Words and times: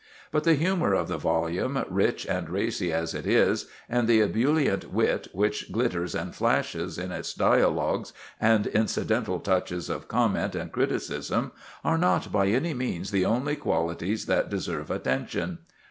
But 0.31 0.45
the 0.45 0.55
humor 0.55 0.95
of 0.95 1.09
the 1.09 1.19
volume, 1.19 1.85
rich 1.87 2.25
and 2.25 2.49
racy 2.49 2.91
as 2.91 3.13
it 3.13 3.27
is, 3.27 3.67
and 3.87 4.07
the 4.07 4.19
ebullient 4.21 4.91
wit 4.91 5.27
that 5.31 5.71
glitters 5.71 6.15
and 6.15 6.33
flashes 6.33 6.97
in 6.97 7.11
its 7.11 7.35
dialogues 7.35 8.11
and 8.39 8.65
incidental 8.65 9.39
touches 9.39 9.89
of 9.91 10.07
comment 10.07 10.55
and 10.55 10.71
criticism, 10.71 11.51
are 11.83 11.99
not 11.99 12.31
by 12.31 12.47
any 12.47 12.73
means 12.73 13.11
the 13.11 13.25
only 13.25 13.55
qualities 13.55 14.25
that 14.25 14.49
deserve 14.49 14.89
attention. 14.89 15.59